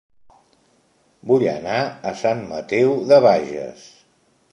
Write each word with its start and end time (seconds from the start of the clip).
Vull 1.31 1.45
anar 1.51 1.75
a 2.11 2.13
Sant 2.23 2.41
Mateu 2.53 2.95
de 3.13 3.21
Bages 3.27 3.85